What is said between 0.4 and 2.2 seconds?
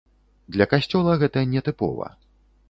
Для касцёла гэта не тыпова.